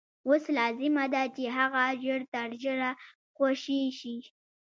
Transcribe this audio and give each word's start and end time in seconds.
اوس 0.27 0.43
لازمه 0.57 1.05
ده 1.13 1.23
چې 1.35 1.43
هغه 1.57 1.83
ژر 2.03 2.21
تر 2.33 2.49
ژره 2.61 2.91
خوشي 3.35 3.81
شي. 3.99 4.17